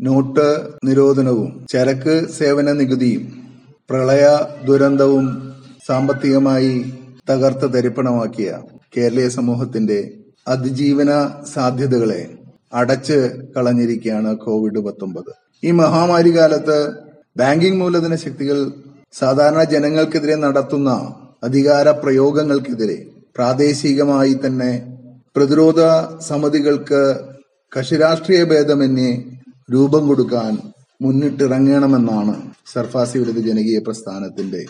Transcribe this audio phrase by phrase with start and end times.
[0.00, 0.46] Not
[0.84, 3.24] നിരോധനവും ചരക്ക് സേവന നികുതിയും
[3.90, 4.24] പ്രളയ
[4.64, 5.26] ദുരന്തവും
[5.88, 6.74] സാമ്പത്തികമായി
[7.30, 8.48] തകർത്ത് തരിപ്പണമാക്കിയ
[8.96, 9.98] കേരളീയ സമൂഹത്തിന്റെ
[10.48, 11.10] അതിജീവന
[11.54, 12.22] സാധ്യതകളെ
[12.72, 13.18] അടച്ച്
[13.56, 15.30] കളഞ്ഞിരിക്കുകയാണ് കോവിഡ് പത്തൊമ്പത്.
[15.62, 16.78] ഈ മഹാമാരി കാലത്ത്
[17.36, 18.58] ബാങ്കിംഗ് മൂലധന ശക്തികൾ
[19.14, 20.90] സാധാരണ ജനങ്ങൾക്കെതിരെ നടത്തുന്ന
[21.44, 22.98] അധികാര പ്രയോഗങ്ങൾക്കെതിരെ
[23.36, 24.72] പ്രാദേശികമായി തന്നെ
[25.36, 25.80] പ്രതിരോധ
[26.28, 27.02] സമിതികൾക്ക്
[27.72, 29.12] കക്ഷിരാഷ്ട്രീയ ഭേദമന്യേ
[29.72, 30.52] രൂപം കൊടുക്കാൻ
[31.02, 32.34] മുന്നിട്ടിറങ്ങണമെന്നാണ്
[32.72, 34.62] സർഫാസി വിരുദ്ധ ജനകീയ പ്രസ്ഥാനത്തിന്റെ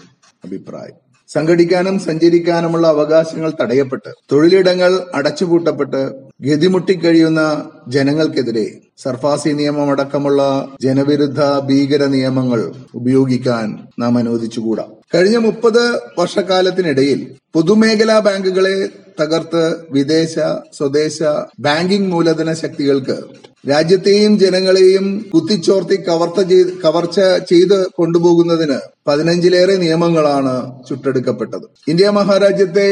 [0.45, 0.97] അഭിപ്രായം.
[1.31, 6.01] സംഘടിക്കാനും സഞ്ചരിക്കാനുമുള്ള അവകാശങ്ങൾ തടയപ്പെട്ട് തൊഴിലിടങ്ങൾ അടച്ചുപൂട്ടപ്പെട്ട്
[6.41, 7.41] ഗതിമുട്ടിക്കഴിയുന്ന
[7.89, 8.65] ജനങ്ങൾക്കെതിരെ
[8.99, 10.41] സർഫാസി നിയമമടക്കമുള്ള
[10.83, 12.61] ജനവിരുദ്ധ ഭീകര നിയമങ്ങൾ
[12.95, 13.67] ഉപയോഗിക്കാൻ
[13.99, 14.85] നാം അനുവദിച്ചുകൂടാ.
[15.15, 15.83] കഴിഞ്ഞ മുപ്പത്
[16.19, 17.21] വർഷക്കാലത്തിനിടയിൽ
[17.55, 18.77] പൊതുമേഖലാ ബാങ്കുകളെ
[19.21, 20.35] തകർത്ത് വിദേശ
[20.77, 21.19] സ്വദേശ
[21.61, 23.17] ബാങ്കിംഗ് മൂലധന ശക്തികൾക്ക്
[23.71, 27.21] രാജ്യത്തെയും ജനങ്ങളെയും കുത്തിച്ചോർത്തി കവർത്ത ചെയ്ത് കവർച്ച
[27.51, 30.55] ചെയ്ത് കൊണ്ടുപോകുന്നതിന് പതിനഞ്ചിലേറെ നിയമങ്ങളാണ്
[30.89, 31.67] ചുട്ടെടുക്കപ്പെട്ടത്.
[31.89, 32.89] ഇന്ത്യ മഹാരാജ്യത്തെ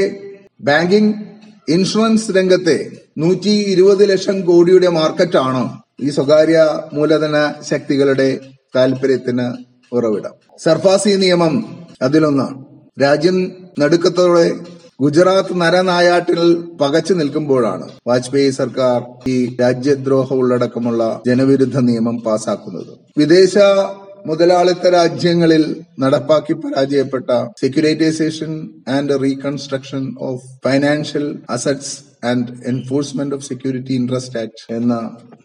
[0.60, 1.31] ബാങ്കിംഗ്
[1.68, 5.62] ഇൻഷുറൻസ് രംഗത്തെ നൂറ്റി ഇരുപത് ലക്ഷം കോടിയുടെ മാർക്കറ്റാണ്
[6.00, 8.40] ഈ സ്വകാര്യ മൂലധന ശക്തികളുടെ
[8.76, 9.46] താല്പര്യത്തിന്
[9.92, 10.34] ഉറവിടം.
[10.58, 11.54] സർഫാസി നിയമം
[12.02, 12.56] അതിലൊന്നാണ്.
[13.02, 13.36] രാജ്യം
[13.80, 14.46] നടുക്കത്തോടെ
[15.00, 16.40] ഗുജറാത്ത് നരനായാട്ടിൽ
[16.80, 22.92] പകച്ചു നിൽക്കുമ്പോഴാണ് വാജ്പേയി സർക്കാർ ഈ രാജ്യദ്രോഹ ഉള്ളടക്കമുള്ള ജനവിരുദ്ധ നിയമം പാസാക്കുന്നത്.
[23.18, 23.58] വിദേശ
[24.26, 25.64] മുതലാളിത്ത രാജ്യങ്ങളിൽ
[26.00, 27.30] നടപ്പാക്കി പരാജയപ്പെട്ട
[27.62, 28.52] securitisation
[28.96, 31.94] and reconstruction of financial assets
[32.30, 34.94] and enforcement of security interest act എന്ന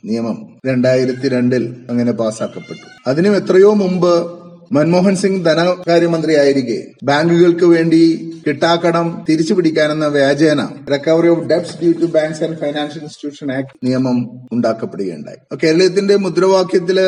[0.05, 2.83] നിയമം രണ്ടായിരത്തി രണ്ടിൽ അങ്ങനെ പാസാക്കപ്പെട്ടു.
[3.07, 4.11] അതിനും എത്രയോ മുമ്പ്
[4.75, 7.99] മൻമോഹൻ സിംഗ് ധനകാര്യമന്ത്രിയായിരിക്കെ ബാങ്കുകൾക്ക് വേണ്ടി
[8.47, 10.61] കിട്ടാക്കടം തിരിച്ചു പിടിക്കാനെന്ന വ്യാജേന
[10.93, 14.17] recovery of debts due to banks and financial institution act നിയമം
[14.53, 15.39] ഉണ്ടാക്കപ്പെടുകയുണ്ടായി.
[15.63, 16.99] കേരളത്തിന്റെ മുദ്രാവാക്യത്തിൽ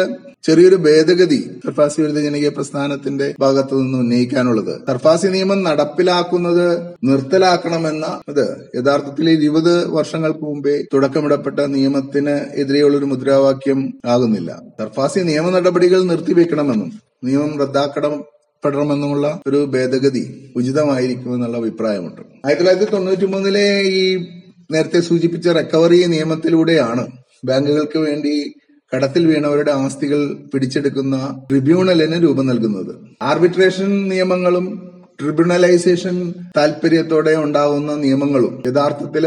[0.44, 4.73] ചെറിയൊരു ഭേദഗതി സർഫാസി വിരുദ്ധ ജനകീയ പ്രസ്ഥാനത്തിന്റെ ഭാഗത്തു നിന്ന് ഉന്നയിക്കാനുള്ളത്.
[4.88, 6.66] സർഫാസി നിയമം നടപ്പിലാക്കുന്നത്
[7.09, 8.45] നിർത്തലാക്കണമെന്ന ഇത്
[8.78, 14.51] യഥാർത്ഥത്തിൽ ഇരുപത് വർഷങ്ങൾക്ക് മുമ്പേ തുടക്കമിടപ്പെട്ട നിയമത്തിന് എതിരെയുള്ള ഒരു മുദ്രാവാക്യം ആകുന്നില്ല.
[14.79, 16.91] സർഫാസി നിയമ നടപടികൾ നിർത്തിവെക്കണമെന്നും
[17.28, 18.16] നിയമം റദ്ദാക്കണം
[18.63, 20.23] പെടണമെന്നുമുള്ള ഒരു ഭേദഗതി
[20.55, 22.22] ഉചിതമായിരിക്കുമെന്നുള്ള അഭിപ്രായമുണ്ട്.
[22.45, 23.67] ആയിരത്തി തൊള്ളായിരത്തി തൊണ്ണൂറ്റി മൂന്നിലെ
[23.99, 24.01] ഈ
[24.73, 27.03] നേരത്തെ സൂചിപ്പിച്ച റിക്കവറി നിയമത്തിലൂടെയാണ്
[27.47, 28.33] ബാങ്കുകൾക്ക് വേണ്ടി
[28.91, 30.19] കടത്തിൽ വീണവരുടെ ആസ്തികൾ
[30.53, 31.16] പിടിച്ചെടുക്കുന്ന
[31.50, 32.94] ട്രിബ്യൂണലിന് രൂപം നൽകുന്നത്.
[33.22, 34.67] ആർബിട്രേഷൻ നിയമങ്ങളും
[35.19, 36.16] ട്രിബ്യൂണലൈസേഷൻ
[36.57, 39.25] താല്പര്യത്തോടെ ഉണ്ടാവുന്ന നിയമങ്ങളും യഥാർത്ഥത്തിൽ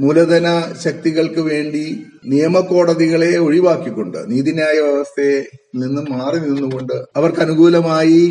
[0.00, 0.46] മൂലധന
[0.84, 1.82] ശക്തികൾക്ക് വേണ്ടി
[2.24, 5.36] നിയമകോടതികളെ ഒഴിവാക്കിക്കൊണ്ട് നീതിന്യായ വ്യവസ്ഥയെ
[5.74, 8.22] നിന്ന് മാറി നിന്നുകൊണ്ട് അവർക്ക് അനുകൂലമായി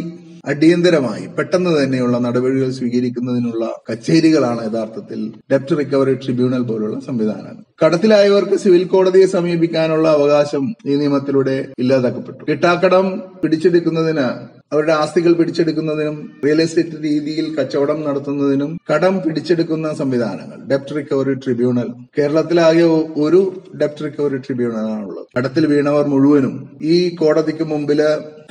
[0.45, 5.19] അടിയന്തരമായി പെട്ടെന്ന് തന്നെയുള്ള നടപടികൾ സ്വീകരിക്കുന്നതിനുള്ള കച്ചേരികളാണ് യഥാർത്ഥത്തിൽ
[5.51, 7.63] ഡെപ്റ്റ് റിക്കവറി ട്രിബ്യൂണൽ പോലുള്ള സംവിധാനങ്ങൾ.
[7.83, 12.41] കടത്തിലായവർക്ക് സിവിൽ കോടതിയെ സമീപിക്കാനുള്ള അവകാശം ഈ നിയമത്തിലൂടെ ഇല്ലാതാക്കപ്പെട്ടു.
[12.49, 13.07] കിട്ടാക്കടം
[13.43, 14.27] പിടിച്ചെടുക്കുന്നതിന്
[14.71, 16.15] അവരുടെ ആസ്തികൾ പിടിച്ചെടുക്കുന്നതിനും
[16.45, 21.89] റിയൽ എസ്റ്റേറ്റ് രീതിയിൽ കച്ചവടം നടത്തുന്നതിനും കടം പിടിച്ചെടുക്കുന്ന സംവിധാനങ്ങൾ ഡെപ്റ്റ് റിക്കവറി ട്രിബ്യൂണൽ
[22.19, 22.85] കേരളത്തിലാകെ
[23.17, 23.41] ഒരു
[23.81, 28.01] ഡെപ്റ്റ് റിക്കവറി ട്രിബ്യൂണലാണുള്ളത് കടത്തിൽ വീണവർ മുഴുവനും ഈ കോടതിക്ക് മുമ്പിൽ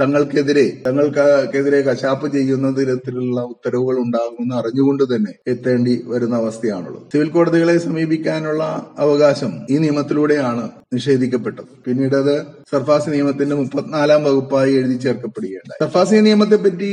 [0.00, 7.02] തങ്ങൾക്കെതിരെ തങ്ങൾക്കെതിരെ കശാപ്പ് ചെയ്യുന്ന തരത്തിലുള്ള ഉത്തരവുകൾ ഉണ്ടാകുമെന്ന് അറിഞ്ഞുകൊണ്ട് തന്നെ എത്തേണ്ടി വരുന്ന അവസ്ഥയാണുള്ളത്.
[7.12, 8.62] സിവിൽ കോടതികളെ സമീപിക്കാനുള്ള
[8.98, 11.70] അവകാശം ഈ നിയമത്തിലൂടെയാണ് നിഷേധിക്കപ്പെട്ടത്.
[11.84, 12.34] പിന്നീട് അത്
[12.72, 15.80] സർഫാസി നിയമത്തിന്റെ മുപ്പത്തിനാലാം വകുപ്പായി എഴുതി ചേർക്കപ്പെടുകയുണ്ടായി.
[15.84, 16.92] സർഫാസി നിയമത്തെപ്പറ്റി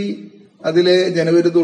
[0.65, 1.57] അതിലെ ജനവിരുദ്ധ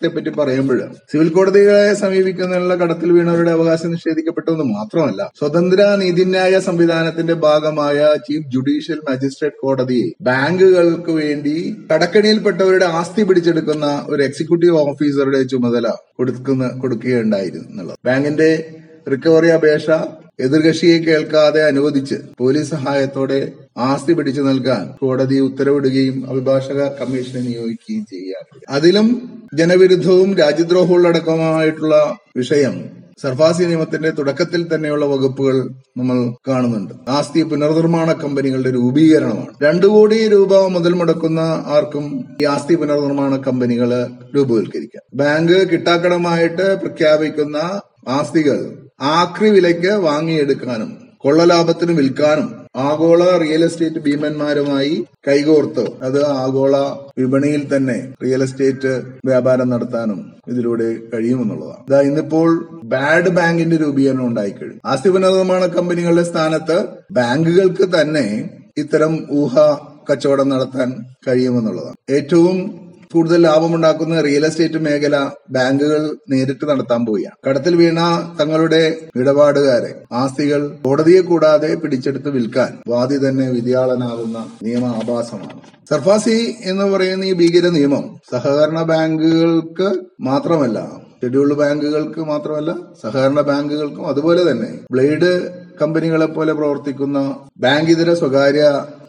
[0.00, 7.98] ഉള്ളടക്കത്തെ പറ്റി പറയുമ്പോൾ സിവിൽ കോടതികളെ സമീപിക്കുന്നതിനുള്ള കടത്തിൽ വീണവരുടെ അവകാശം നിഷേധിക്കപ്പെട്ടതെന്ന് മാത്രമല്ല സ്വതന്ത്ര നീതിന്യായ സംവിധാനത്തിന്റെ ഭാഗമായ
[8.26, 11.56] ചീഫ് ജുഡീഷ്യൽ മജിസ്ട്രേറ്റ് കോടതി ബാങ്കുകൾക്ക് വേണ്ടി
[11.92, 15.88] കടക്കണിയിൽപ്പെട്ടവരുടെ ആസ്തി പിടിച്ചെടുക്കുന്ന ഒരു എക്സിക്യൂട്ടീവ് ഓഫീസറുടെ ചുമതല
[16.18, 18.50] കൊടുക്കുന്ന കൊടുക്കുകയുണ്ടായിരുന്നുള്ളത് ബാങ്കിന്റെ
[19.06, 19.90] റിക്കവറി അപേക്ഷ
[20.40, 29.08] എതിർകക്ഷിയെ കേൾക്കാതെ അനുവദിച്ച് പോലീസ് സഹായത്തോടെ ആസ്തി പിടിച്ചു നൽകാൻ കോടതി ഉത്തരവിടുകയും അഭിഭാഷക കമ്മീഷനെ നിയോഗിക്കുകയും ചെയ്യുകയാണ് അതിലും
[29.54, 32.76] ജനവിരുദ്ധവും രാജ്യദ്രോഹമുള്ളടക്കമായിട്ടുള്ള വിഷയം
[33.22, 35.56] സർഫാസി നിയമത്തിന്റെ തുടക്കത്തിൽ തന്നെയുള്ള വകുപ്പുകൾ
[35.96, 36.94] നമ്മൾ കാണുന്നുണ്ട്.
[37.08, 39.46] ആസ്തി പുനർനിർമ്മാണ കമ്പനികളുടെ രൂപീകരണമാണ്.
[39.62, 45.02] രണ്ടു കോടി രൂപ മുതൽ മുടക്കുന്ന ആർക്കും ഈ ആസ്തി പുനർനിർമ്മാണ കമ്പനികൾ രൂപവൽക്കരിക്കാം.
[45.14, 55.84] ബാങ്ക് കിട്ടാക്കടമായിട്ട് പ്രഖ്യാപിക്കുന്ന ആസ്തികൾ ആക്രി വിലയ്ക്ക് വാങ്ങിയെടുക്കാനും കൊള്ളലാഭത്തിന് വിൽക്കാനും ആഗോള റിയൽ എസ്റ്റേറ്റ് ഭീമന്മാരുമായി കൈകോർത്ത്.
[56.02, 56.76] അത് ആഗോള
[57.18, 61.84] വിപണിയിൽ തന്നെ റിയൽ എസ്റ്റേറ്റ് വ്യാപാരം നടത്താനും ഇതിലൂടെ കഴിയുമെന്നുള്ളതാണ്.
[61.88, 64.80] ഇതാ ഇന്നിപ്പോൾ ബാഡ് ബാങ്കിന്റെ രൂപീകരണം ഉണ്ടായിക്കഴിഞ്ഞു.
[64.84, 69.56] ആസ്തി പുനർനിർമ്മാണ കമ്പനികളുടെ സ്ഥാനത്ത് ബാങ്കുകൾക്ക് തന്നെ ഇത്തരം ഊഹ
[70.10, 71.96] കച്ചവടം നടത്താൻ കഴിയുമെന്നുള്ളതാണ്.
[72.10, 75.16] ഏറ്റവും കൂടുതൽ ലാഭമുണ്ടാക്കുന്ന റിയൽ എസ്റ്റേറ്റ് മേഖല
[75.50, 77.36] ബാങ്കുകൾ നേരിട്ട് നടത്താൻ പോവുകയാണ്.
[77.46, 78.00] കടത്തിൽ വീണ
[78.40, 78.82] തങ്ങളുടെ
[79.20, 85.60] ഇടപാടുകാരെ ആസ്തികൾ കോടതിയെ കൂടാതെ പിടിച്ചെടുത്ത് വിൽക്കാൻ വാദി തന്നെ വിധിയാളനാകുന്ന നിയമ ആഭാസമാണ്.
[85.90, 89.88] സർഫാസി എന്ന് പറയുന്ന ഈ ഭീകര നിയമം സഹകരണ ബാങ്കുകൾക്ക്
[90.20, 90.78] മാത്രമല്ല
[91.22, 92.72] ഷെഡ്യൂൾഡ് ബാങ്കുകൾക്ക് മാത്രമല്ല
[93.02, 95.30] സഹകരണ ബാങ്കുകൾക്കും അതുപോലെ തന്നെ ബ്ലേഡ്
[95.80, 97.18] കമ്പനികളെ പോലെ പ്രവർത്തിക്കുന്ന
[97.64, 98.64] ബാങ്കിതര സ്വകാര്യ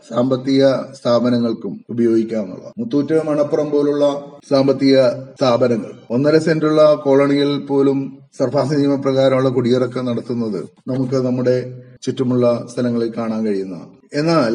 [0.10, 0.63] സാമ്പത്തിക
[0.98, 2.74] സ്ഥാപനങ്ങൾക്കും ഉപയോഗിക്കാവുന്നതാണ്.
[2.80, 4.06] മുത്തൂറ്റ് മണപ്പുറം പോലുള്ള
[4.50, 4.98] സാമ്പത്തിക
[5.38, 5.92] സ്ഥാപനങ്ങൾ.
[6.16, 8.00] ഒന്നര സെന്റുള്ള കോളണിയിൽ പോലും
[8.39, 10.60] സർഫാസ് നിയമപ്രകാരമുള്ള കുടിയിറക്കം നടത്തുന്നത്
[10.92, 11.57] നമുക്ക് നമ്മുടെ
[12.06, 13.89] ചുറ്റുമുള്ള സ്ഥലങ്ങളിൽ കാണാൻ കഴിയുന്നതാണ്.
[14.13, 14.54] എന്നാൽ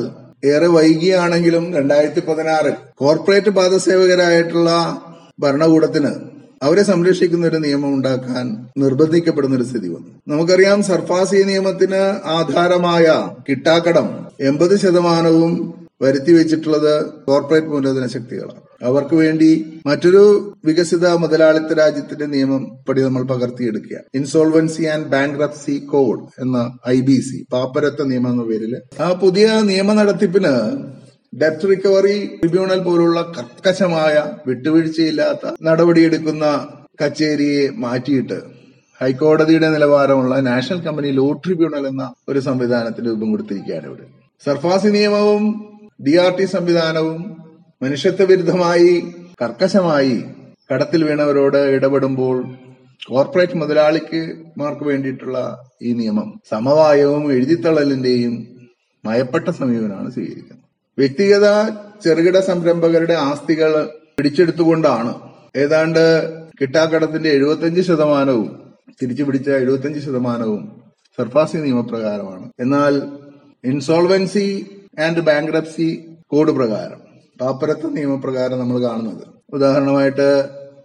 [0.52, 4.70] ഏറെ വൈകിയാണെങ്കിലും രണ്ടായിരത്തി പതിനാറിൽ കോർപ്പറേറ്റ് പാദസേവകരായിട്ടുള്ള
[5.42, 6.12] ഭരണകൂടത്തിന്
[6.64, 8.44] അവരെ സംരക്ഷിക്കുന്ന ഒരു നിയമം ഉണ്ടാക്കാൻ
[8.82, 10.10] നിർബന്ധിക്കപ്പെടുന്ന ഒരു സ്ഥിതി വന്നു.
[10.32, 12.02] നമുക്കറിയാം സർഫാസി നിയമത്തിന്
[12.36, 13.06] ആധാരമായ
[13.48, 14.08] കിട്ടാക്കടം
[14.40, 15.54] എൺപത് ശതമാനവും
[16.02, 16.92] വരുത്തി വെച്ചിട്ടുള്ളത്
[17.26, 18.60] കോർപ്പറേറ്റ് മൂലധന ശക്തികളാണ്.
[18.88, 19.50] അവർക്ക് വേണ്ടി
[19.86, 20.22] മറ്റൊരു
[20.64, 23.96] വികസിത മുതലാളിത്ത രാജ്യത്തിന്റെ നിയമം പടി നമ്മൾ പകർത്തിയെടുക്കുക.
[24.14, 26.58] ഇൻസോൾവൻസി ആൻഡ് ബാങ്ക്രപ്സി കോഡ് എന്ന
[26.88, 30.54] ഐ ബി സി പാപ്പരത്വ നിയമം എന്ന പേരിൽ ആ പുതിയ നിയമ നടത്തിപ്പിന്
[31.40, 34.16] ഡെപ്റ്റ് റിക്കവറി ട്രിബ്യൂണൽ പോലുള്ള കർക്കശമായ
[34.46, 36.46] വിട്ടുവീഴ്ചയില്ലാത്ത നടപടിയെടുക്കുന്ന
[37.02, 38.38] കച്ചേരിയെ മാറ്റിയിട്ട്
[39.00, 44.04] ഹൈക്കോടതിയുടെ നിലവാരമുള്ള നാഷണൽ കമ്പനി ലോ ട്രിബ്യൂണൽ എന്ന ഒരു സംവിധാനത്തിന് രൂപം കൊടുത്തിരിക്കുകയാണ് ഇവിടെ.
[44.44, 45.44] സർഫാസി നിയമവും
[46.06, 47.20] ഡി ആർ ടി സംവിധാനവും
[47.82, 48.92] മനുഷ്യത്വ വിരുദ്ധമായി
[49.42, 50.16] കർക്കശമായി
[50.70, 52.36] കടത്തിൽ വീണവരോട് ഇടപെടുമ്പോൾ
[53.08, 54.20] കോർപ്പറേറ്റ് മുതലാളിക്ക്
[54.58, 55.38] മാർക്ക് വേണ്ടിയിട്ടുള്ള
[55.82, 58.34] ഈ നിയമം സമവായവും എഴുതിത്തള്ളലിന്റെയും
[59.04, 60.63] മയപ്പെട്ട സമീപനമാണ് സ്വീകരിക്കുന്നത്.
[60.98, 61.46] വ്യക്തിഗത
[62.04, 65.14] ചെറുകിട സംരംഭകരുടെ ആസ്തികൾ പിടിച്ചെടുത്തുകൊണ്ടാണ്.
[65.56, 66.04] ഏതാണ്ട്
[66.60, 68.48] കിട്ടാക്കടത്തിന്റെ എഴുപത്തിയഞ്ച് ശതമാനവും
[69.02, 70.62] തിരിച്ചു പിടിച്ച എഴുപത്തിയഞ്ച് ശതമാനവും
[71.18, 72.50] സർഫാസി നിയമപ്രകാരമാണ്.
[72.60, 72.94] എന്നാൽ
[73.64, 74.46] ഇൻസോൾവൻസി
[74.98, 75.88] ആൻഡ് ബാങ്ക്രപ്സി
[76.26, 77.00] കോഡ് പ്രകാരം
[77.40, 79.24] പാപ്പരത്വ നിയമപ്രകാരം നമ്മൾ കാണുന്നത്.
[79.52, 80.28] ഉദാഹരണമായിട്ട്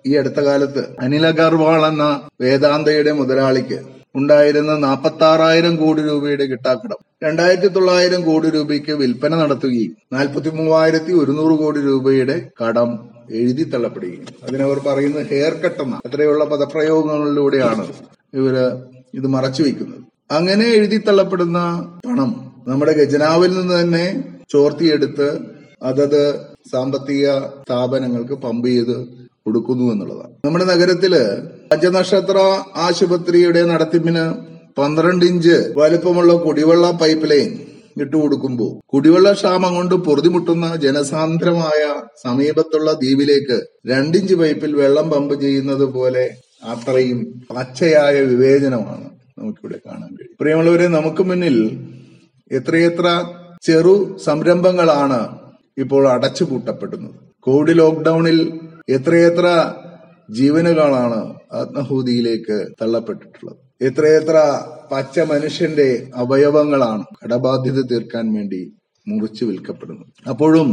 [0.06, 3.80] ഈ അടുത്ത കാലത്ത് അനിൽ അഗർവാൾ എന്ന വേദാന്തയുടെ മുതലാളിക്ക്
[4.16, 7.00] ഉണ്ടായിരുന്ന നാൽപ്പത്തി കോടി രൂപയുടെ കിട്ടാക്കടം.
[7.24, 12.90] രണ്ടായിരത്തി തൊള്ളായിരം കോടി രൂപയ്ക്ക് വിൽപ്പന നടത്തുകയും നാൽപ്പത്തി മൂവായിരത്തി ഒരുന്നൂറ് കോടി രൂപയുടെ കടം
[13.32, 14.26] എഴുതി തള്ളപ്പെടുകയും.
[14.44, 17.86] അതിനവർ പറയുന്നത് ഹെയർ കട്ട് എന്ന അത്രയുള്ള പദപ്രയോഗങ്ങളിലൂടെയാണ്
[18.34, 18.56] ഇവർ
[19.14, 20.04] ഇത് മറച്ചു വെക്കുന്നത്.
[20.32, 21.60] അങ്ങനെ എഴുതി തള്ളപ്പെടുന്ന
[22.06, 22.32] പണം
[22.68, 24.06] നമ്മുടെ ഖജനാവിൽ നിന്ന് തന്നെ
[24.52, 25.30] ചോർത്തിയെടുത്ത്
[25.84, 26.22] അതത്
[26.72, 28.98] സാമ്പത്തിക സ്ഥാപനങ്ങൾക്ക് പമ്പ് ചെയ്ത്
[29.46, 30.34] കൊടുക്കുന്നു എന്നുള്ളതാണ്.
[30.46, 31.14] നമ്മുടെ നഗരത്തിൽ
[31.72, 32.38] പഞ്ചനക്ഷത്ര
[32.76, 34.24] ആശുപത്രിയുടെ നടത്തിപ്പിന്
[34.78, 37.50] പന്ത്രണ്ട് ഇഞ്ച് വലുപ്പമുള്ള കുടിവെള്ള പൈപ്പ് ലൈൻ
[38.02, 41.82] ഇട്ടുകൊടുക്കുമ്പോൾ കുടിവെള്ള ക്ഷാമം കൊണ്ട് പൊറുതിമുട്ടുന്ന ജനസാന്ദ്രമായ
[42.26, 43.58] സമീപത്തുള്ള ദ്വീപിലേക്ക്
[43.88, 46.26] രണ്ടിഞ്ച് പൈപ്പിൽ വെള്ളം പമ്പ് ചെയ്യുന്നത് പോലെ
[46.74, 47.20] അത്രയും
[47.56, 49.08] പച്ചയായ വിവേചനമാണ്
[49.40, 50.36] നമുക്കിവിടെ കാണാൻ കഴിയും.
[50.42, 51.58] പ്രിയമുള്ളവരെ നമുക്ക് മുന്നിൽ
[52.52, 53.08] എത്രയെത്ര
[53.64, 55.20] ചെറു സംരംഭങ്ങളാണ്
[55.78, 57.16] ഇപ്പോൾ അടച്ചുപൂട്ടപ്പെടുന്നത്.
[57.40, 58.40] കോവിഡ് ലോക്ക്ഡൌണിൽ
[58.90, 59.48] എത്രയെത്ര
[60.30, 61.20] ജീവനുകളാണ്
[61.54, 63.58] ആത്മഹൂതിയിലേക്ക് തള്ളപ്പെട്ടിട്ടുള്ളത്?
[63.82, 64.38] എത്രയെത്ര
[64.92, 68.62] പച്ച മനുഷ്യന്റെ അവയവങ്ങളാണ് കടബാധ്യത തീർക്കാൻ വേണ്ടി
[69.08, 70.12] മുറിച്ചു വിൽക്കപ്പെടുന്നത്?
[70.30, 70.70] അപ്പോഴും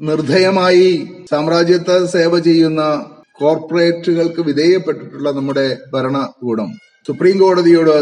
[0.00, 0.88] നിർദ്ധയമായി
[1.30, 2.82] സാമ്രാജ്യത്തെ സേവ ചെയ്യുന്ന
[3.40, 6.70] കോർപ്പറേറ്റുകൾക്ക് വിധേയപ്പെട്ടിട്ടുള്ള നമ്മുടെ ഭരണകൂടം
[7.08, 7.96] സുപ്രീം കോടതിയോട്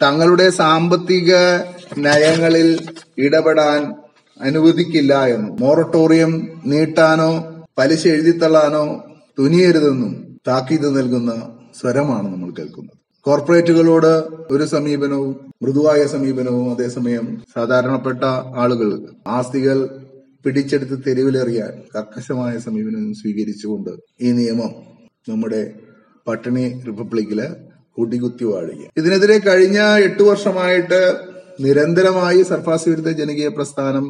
[0.00, 1.32] തങ്ങളുടെ സാമ്പത്തിക
[1.98, 2.68] നയങ്ങളിൽ
[3.18, 3.80] ഇടപെടാൻ
[4.40, 6.32] അനുവദിക്കില്ല എന്ന് മോറട്ടോറിയം
[6.66, 7.32] നീട്ടാനോ
[7.78, 8.82] പലിശ എഴുതിത്തള്ളാനോ
[9.38, 10.12] തുനിയരുതെന്നും
[10.48, 11.30] താക്കീത് നൽകുന്ന
[11.74, 12.96] സ്വരമാണ് നമ്മൾ കേൾക്കുന്നത്.
[13.26, 14.12] കോർപ്പറേറ്റുകളോട്
[14.50, 17.26] ഒരു സമീപനവും മൃദുവായ സമീപനവും അതേസമയം
[17.56, 18.22] സാധാരണപ്പെട്ട
[18.54, 18.90] ആളുകൾ
[19.26, 19.78] ആസ്തികൾ
[20.44, 24.72] പിടിച്ചെടുത്ത് തെരുവിലെറിയാൻ കർക്കശമായ സമീപനം സ്വീകരിച്ചുകൊണ്ട് ഈ നിയമം
[25.28, 25.62] നമ്മുടെ
[26.26, 27.40] പട്ടിണി റിപ്പബ്ലിക്കിൽ
[27.98, 31.00] കൂട്ടിക്കുത്തി വാഴുക ഇതിനെതിരെ കഴിഞ്ഞ എട്ടു വർഷമായിട്ട്
[31.60, 34.06] നിരന്തരമായി സർഫാസ് വിരുദ്ധ ജനകീയ പ്രസ്ഥാനം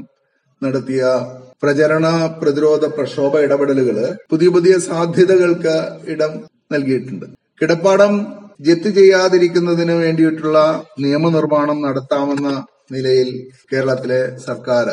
[0.62, 1.02] നടത്തിയ
[1.64, 2.06] പ്രചരണ
[2.40, 3.98] പ്രതിരോധ പ്രക്ഷോഭ ഇടപെടലുകൾ
[4.30, 5.74] പുതിയ പുതിയ സാധ്യതകൾക്ക്
[6.08, 6.32] ഇടം
[6.72, 7.26] നൽകിയിട്ടുണ്ട്.
[7.60, 8.12] കിടപ്പാടം
[8.60, 10.58] ജപ്തി ചെയ്യാതിരിക്കുന്നതിന് വേണ്ടിയിട്ടുള്ള
[10.98, 12.50] നിയമനിർമ്മാണം നടത്താമെന്ന
[12.92, 13.30] നിലയിൽ
[13.72, 14.86] കേരളത്തിലെ സർക്കാർ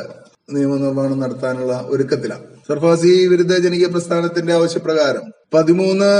[0.50, 2.46] നിയമനിർമ്മാണം നടത്താനുള്ള ഒരുക്കത്തിലാണ്.
[2.68, 6.12] സർഫാസി വിരുദ്ധ ജനകീയ പ്രസ്ഥാനത്തിന്റെ ആവശ്യപ്രകാരം പതിമൂന്ന്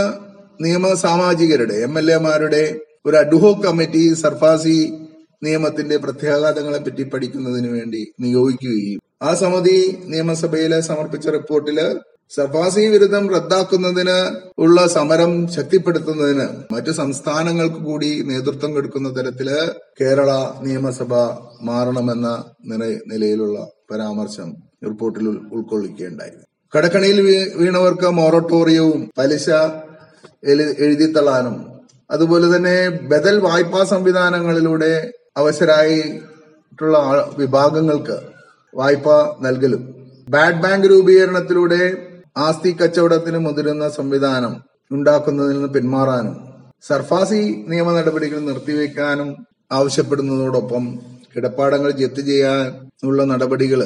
[0.62, 2.64] നിയമ സാമാജികരുടെ എം എൽ എമാരുടെ
[3.06, 4.78] ഒരു അഡ്ഹോ കമ്മിറ്റി സർഫാസി
[5.44, 11.80] നിയമത്തിന്റെ പ്രത്യാഘാതങ്ങളെ പറ്റി പഠിക്കുന്നതിന് വേണ്ടി നിയോഗിക്കുകയും ആ സമിതി നിയമസഭയിൽ സമർപ്പിച്ച റിപ്പോർട്ടിൽ
[12.32, 14.18] സർഫാസി വിരുദ്ധം റദ്ദാക്കുന്നതിന്
[14.58, 19.50] ഉള്ള സമരം ശക്തിപ്പെടുത്തുന്നതിന് മറ്റു സംസ്ഥാനങ്ങൾക്ക് കൂടി നേതൃത്വം കൊടുക്കുന്ന തരത്തിൽ
[20.02, 21.12] കേരള നിയമസഭ
[21.62, 22.30] മാറണമെന്ന
[23.06, 23.58] നിലയിലുള്ള
[23.92, 24.50] പരാമർശം
[24.86, 26.34] റിപ്പോർട്ടിൽ ഉൾക്കൊള്ളിക്കുകയുണ്ടായി.
[26.74, 27.20] കടക്കണിയിൽ
[27.56, 29.50] വീണവർക്ക് മൊറട്ടോറിയവും പലിശ
[30.84, 31.56] എഴുതിത്തള്ളാനും
[32.10, 34.94] അതുപോലെ തന്നെ ബദൽ വായ്പാ സംവിധാനങ്ങളിലൂടെ
[35.38, 36.98] അവസരായിട്ടുള്ള
[37.38, 38.18] വിഭാഗങ്ങൾക്ക്
[38.74, 39.08] വായ്പ
[39.42, 39.82] നൽകലും.
[40.30, 41.82] ബാഡ് ബാങ്ക് രൂപീകരണത്തിലൂടെ
[42.38, 44.54] ആസ്തി കച്ചവടത്തിന് മുതിരുന്ന സംവിധാനം
[44.92, 46.36] ഉണ്ടാക്കുന്നതിൽ നിന്ന് പിന്മാറാനും
[46.88, 49.30] സർഫാസി നിയമ നടപടികൾ നിർത്തിവെക്കാനും
[49.72, 50.86] ആവശ്യപ്പെടുന്നതോടൊപ്പം
[51.34, 53.82] കിടപ്പാടങ്ങൾ ജപ്തി ചെയ്യാനുള്ള നടപടികൾ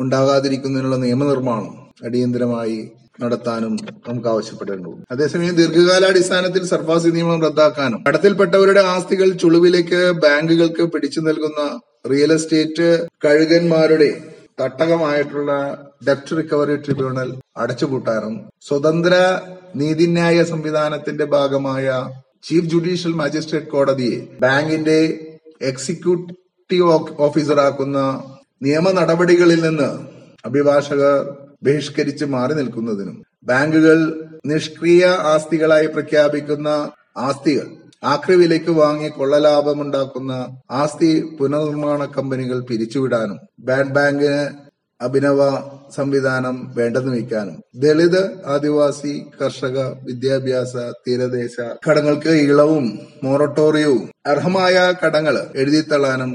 [0.00, 2.78] ഉണ്ടാകാതിരിക്കുന്നതിനുള്ള നിയമനിർമ്മാണം അടിയന്തരമായി
[3.22, 3.72] നടത്താനും
[4.08, 5.04] നമുക്ക് ആവശ്യപ്പെടേണ്ടതുണ്ട്.
[5.10, 11.62] അതേസമയം ദീർഘകാലാടിസ്ഥാനത്തിൽ സർഫാസി നിയമം റദ്ദാക്കാനും കടത്തിൽപ്പെട്ടവരുടെ ആസ്തികൾ ചുളിവിലേക്ക് ബാങ്കുകൾക്ക് പിടിച്ചു നൽകുന്ന
[12.04, 12.88] റിയൽ എസ്റ്റേറ്റ്
[13.24, 14.10] കഴുകന്മാരുടെ
[14.60, 15.50] തട്ടകമായിട്ടുള്ള
[16.06, 18.34] ഡെപ്റ്റ് റിക്കവറി ട്രിബ്യൂണൽ അടച്ചുപൂട്ടാനും
[18.66, 19.14] സ്വതന്ത്ര
[19.74, 21.86] നീതിന്യായ സംവിധാനത്തിന്റെ ഭാഗമായ
[22.44, 24.98] ചീഫ് ജുഡീഷ്യൽ മജിസ്ട്രേറ്റ് കോടതിയെ ബാങ്കിന്റെ
[25.62, 27.98] എക്സിക്യൂട്ടീവ് ഓഫീസറാക്കുന്ന
[28.62, 29.90] നിയമ നടപടികളിൽ നിന്ന്
[30.44, 31.16] അഭിഭാഷകർ
[31.62, 33.98] ബഹിഷ്കരിച്ച് മാറി നിൽക്കുന്നതിനും ബാങ്കുകൾ
[34.46, 36.68] നിഷ്ക്രിയ ആസ്തികളായി പ്രഖ്യാപിക്കുന്ന
[37.16, 37.66] ആസ്തികൾ
[38.02, 40.32] ആക്രിവിലയ്ക്ക് വാങ്ങി കൊള്ളലാഭമുണ്ടാക്കുന്ന
[40.72, 44.40] ആസ്തി പുനർനിർമ്മാണ കമ്പനികൾ പിരിച്ചുവിടാനും ബാഡ് ബാങ്കിന്
[45.00, 45.40] അഭിനവ
[45.90, 50.74] സംവിധാനം വേണ്ടെന്ന് വയ്ക്കാനും ദളിത് ആദിവാസി കർഷക വിദ്യാഭ്യാസ
[51.06, 51.56] തീരദേശ
[51.88, 52.86] കടങ്ങൾക്ക് ഇളവും
[53.22, 56.32] മൊറട്ടോറിയവും അർഹമായ കടങ്ങൾ എഴുതിത്തള്ളാനും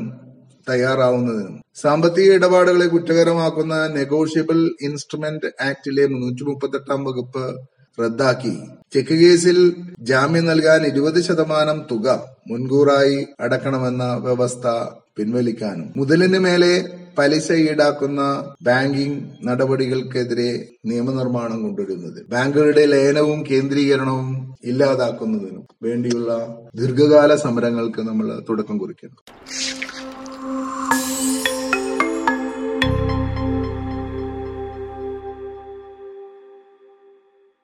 [0.68, 7.46] തയ്യാറാവുന്നതിനും സാമ്പത്തിക ഇടപാടുകളെ കുറ്റകരമാക്കുന്ന നെഗോഷ്യബിൾ ഇൻസ്ട്രുമെന്റ് ആക്ടിലെ മുന്നൂറ്റി മുപ്പത്തെട്ടാം വകുപ്പ്
[7.98, 8.56] റദ്ദാക്കി.
[8.94, 9.58] ചെക്ക് കേസിൽ
[10.10, 12.08] ജാമ്യം നൽകാൻ ഇരുപത് ശതമാനം തുക
[12.50, 14.68] മുൻകൂറായി അടക്കണമെന്ന വ്യവസ്ഥ
[15.18, 16.74] പിൻവലിക്കാനും മുതലിന് മേലെ
[17.18, 18.22] പലിശ ഈടാക്കുന്ന
[18.68, 20.52] ബാങ്കിംഗ് നടപടികൾക്കെതിരെ
[20.90, 24.30] നിയമനിർമ്മാണം കൊണ്ടുവരുന്നത് ബാങ്കുകളുടെ ലയനവും കേന്ദ്രീകരണവും
[24.64, 26.32] ഇല്ലാതാക്കുന്നതിനും വേണ്ടിയുള്ള
[26.76, 29.18] ദീർഘകാല സമരങ്ങൾക്ക് നമ്മൾ തുടക്കം കുറിക്കുന്നു.